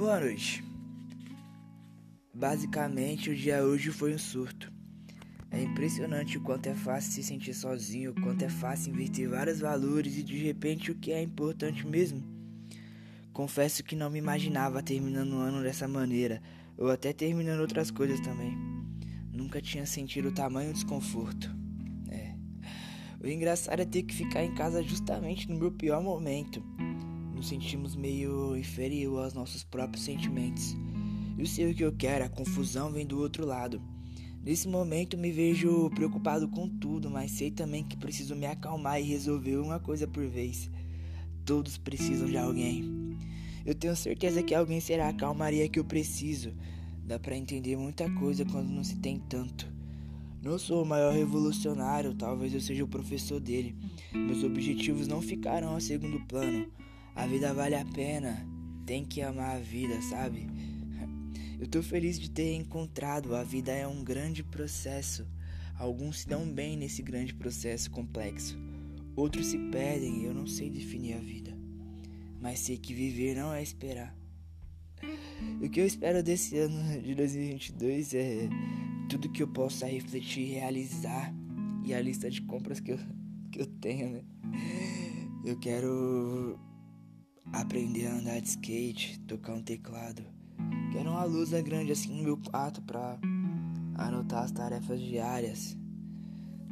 [0.00, 0.64] Boa noite.
[2.32, 4.72] Basicamente, o dia hoje foi um surto.
[5.50, 9.60] É impressionante o quanto é fácil se sentir sozinho, o quanto é fácil inverter vários
[9.60, 12.22] valores e de repente o que é importante mesmo.
[13.34, 16.40] Confesso que não me imaginava terminando o ano dessa maneira,
[16.78, 18.56] ou até terminando outras coisas também.
[19.30, 21.54] Nunca tinha sentido o tamanho desconforto.
[22.08, 22.34] É.
[23.22, 26.64] O engraçado é ter que ficar em casa justamente no meu pior momento.
[27.40, 30.76] Nos sentimos meio inferior aos nossos próprios sentimentos.
[31.38, 33.80] Eu sei o que eu quero, a confusão vem do outro lado.
[34.44, 39.04] Nesse momento me vejo preocupado com tudo, mas sei também que preciso me acalmar e
[39.04, 40.70] resolver uma coisa por vez.
[41.46, 43.16] Todos precisam de alguém.
[43.64, 46.52] Eu tenho certeza que alguém será a calmaria que eu preciso.
[47.06, 49.66] Dá para entender muita coisa quando não se tem tanto.
[50.42, 53.74] Não sou o maior revolucionário, talvez eu seja o professor dele.
[54.12, 56.70] Meus objetivos não ficarão a segundo plano.
[57.14, 58.46] A vida vale a pena.
[58.86, 60.46] Tem que amar a vida, sabe?
[61.60, 63.36] Eu tô feliz de ter encontrado.
[63.36, 65.26] A vida é um grande processo.
[65.78, 68.58] Alguns se dão bem nesse grande processo complexo.
[69.14, 71.54] Outros se perdem eu não sei definir a vida.
[72.40, 74.16] Mas sei que viver não é esperar.
[75.60, 78.48] O que eu espero desse ano de 2022 é
[79.08, 81.34] tudo que eu possa refletir e realizar.
[81.84, 82.98] E a lista de compras que eu,
[83.50, 84.22] que eu tenho, né?
[85.44, 86.58] Eu quero
[87.52, 90.24] aprender a andar de skate, tocar um teclado
[90.92, 93.16] Quero uma luz grande assim no meu quarto pra
[93.94, 95.76] anotar as tarefas diárias.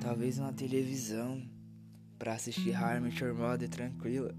[0.00, 1.42] Talvez uma televisão
[2.18, 4.34] pra assistir Harmony Mother tranquilo.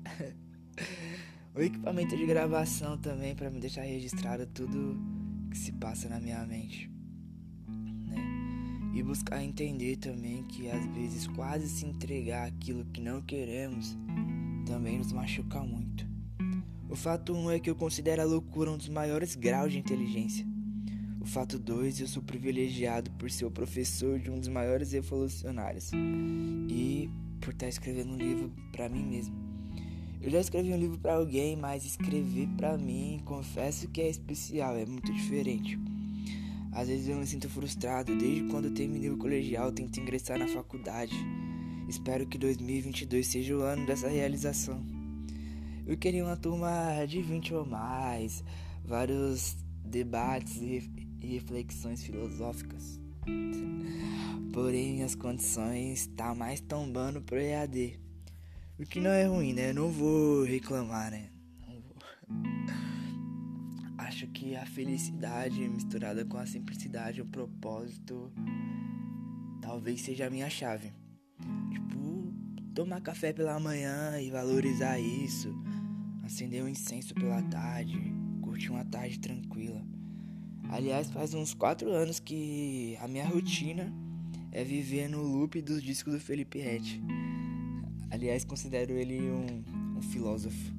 [1.54, 4.98] o equipamento de gravação também para me deixar registrado tudo
[5.52, 6.90] que se passa na minha mente.
[8.08, 8.18] Né?
[8.96, 13.96] E buscar entender também que às vezes quase se entregar aquilo que não queremos
[14.66, 16.07] também nos machuca muito.
[16.90, 19.78] O fato 1 um é que eu considero a loucura um dos maiores graus de
[19.78, 20.46] inteligência.
[21.20, 25.92] O fato 2, eu sou privilegiado por ser o professor de um dos maiores evolucionários
[25.94, 27.10] e
[27.42, 29.36] por estar escrevendo um livro para mim mesmo.
[30.22, 34.78] Eu já escrevi um livro para alguém, mas escrever para mim, confesso que é especial,
[34.78, 35.78] é muito diferente.
[36.72, 40.48] Às vezes eu me sinto frustrado desde quando eu terminei o colegial, tento ingressar na
[40.48, 41.16] faculdade.
[41.90, 44.97] Espero que 2022 seja o ano dessa realização.
[45.88, 48.44] Eu queria uma turma de 20 ou mais,
[48.84, 49.56] vários
[49.86, 50.84] debates e
[51.26, 53.00] reflexões filosóficas.
[54.52, 57.98] Porém, minhas condições tá mais tombando pro EAD.
[58.78, 59.72] O que não é ruim, né?
[59.72, 61.30] Não vou reclamar, né?
[61.66, 61.96] Não vou.
[63.98, 68.30] Acho que a felicidade misturada com a simplicidade, o propósito,
[69.62, 70.92] talvez seja a minha chave.
[71.72, 72.34] Tipo,
[72.76, 75.56] tomar café pela manhã e valorizar isso
[76.28, 77.98] acender um incenso pela tarde,
[78.42, 79.82] curtir uma tarde tranquila.
[80.70, 83.92] Aliás, faz uns quatro anos que a minha rotina
[84.52, 87.02] é viver no loop dos discos do Felipe Rett.
[88.12, 90.74] Aliás, considero ele um, um filósofo.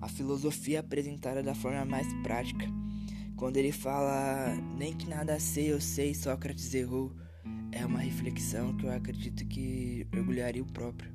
[0.00, 2.66] A filosofia apresentada da forma mais prática.
[3.36, 7.12] Quando ele fala, nem que nada sei, eu sei, Sócrates errou,
[7.72, 11.13] é uma reflexão que eu acredito que orgulharia o próprio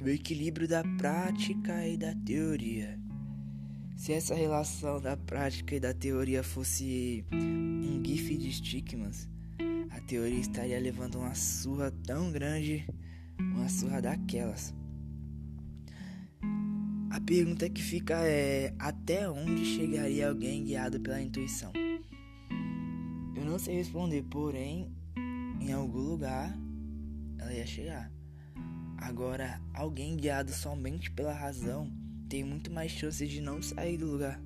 [0.00, 2.98] o equilíbrio da prática e da teoria.
[3.96, 9.28] Se essa relação da prática e da teoria fosse um gif de estigmas,
[9.90, 12.86] a teoria estaria levando uma surra tão grande,
[13.38, 14.74] uma surra daquelas.
[17.10, 21.72] A pergunta que fica é: até onde chegaria alguém guiado pela intuição?
[23.36, 24.90] Eu não sei responder, porém,
[25.60, 26.56] em algum lugar
[27.38, 28.19] ela ia chegar.
[29.00, 31.90] Agora, alguém guiado somente pela razão
[32.28, 34.40] tem muito mais chances de não sair do lugar.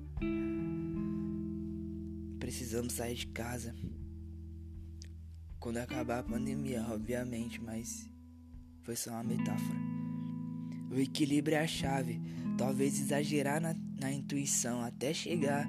[2.39, 3.75] Precisamos sair de casa.
[5.59, 8.09] Quando acabar a pandemia, obviamente, mas
[8.81, 9.79] foi só uma metáfora.
[10.89, 12.21] O equilíbrio é a chave.
[12.57, 15.67] Talvez exagerar na, na intuição até chegar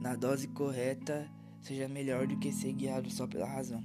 [0.00, 1.30] na dose correta
[1.60, 3.84] seja melhor do que ser guiado só pela razão.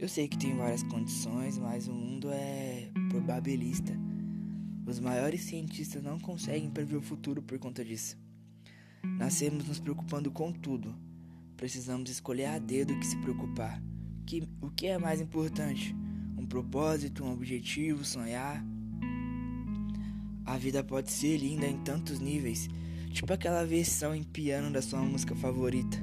[0.00, 3.92] Eu sei que tem várias condições, mas o mundo é probabilista.
[4.86, 8.16] Os maiores cientistas não conseguem prever o futuro por conta disso.
[9.18, 10.94] Nascemos nos preocupando com tudo.
[11.54, 13.78] Precisamos escolher a dedo o que se preocupar.
[14.24, 15.94] Que, o que é mais importante?
[16.38, 18.64] Um propósito, um objetivo, sonhar?
[20.46, 22.70] A vida pode ser linda em tantos níveis,
[23.12, 26.02] tipo aquela versão em piano da sua música favorita.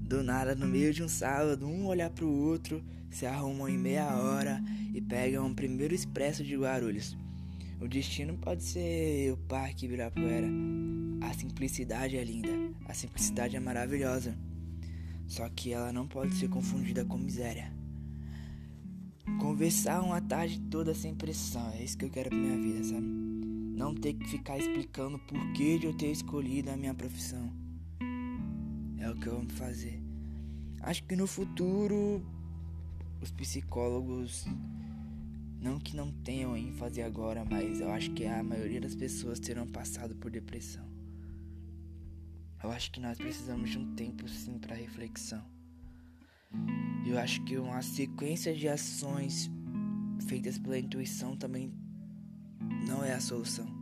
[0.00, 4.16] Do nada, no meio de um sábado, um olhar pro outro, se arrumam em meia
[4.16, 4.62] hora
[4.94, 7.16] e pegam o primeiro expresso de Guarulhos.
[7.80, 10.48] O destino pode ser o Parque Ibirapuera.
[11.20, 12.50] A simplicidade é linda,
[12.86, 14.36] a simplicidade é maravilhosa.
[15.26, 17.72] Só que ela não pode ser confundida com miséria.
[19.40, 23.06] Conversar uma tarde toda sem pressão, é isso que eu quero pra minha vida, sabe?
[23.06, 27.52] Não ter que ficar explicando o porquê de eu ter escolhido a minha profissão.
[28.98, 30.02] É o que eu amo fazer.
[30.80, 32.20] Acho que no futuro
[33.20, 34.46] os psicólogos
[35.60, 39.66] não que não tenham ênfase agora, mas eu acho que a maioria das pessoas terão
[39.66, 40.86] passado por depressão.
[42.62, 45.44] Eu acho que nós precisamos de um tempo sim para reflexão.
[47.06, 49.50] Eu acho que uma sequência de ações
[50.26, 51.72] feitas pela intuição também
[52.86, 53.77] não é a solução.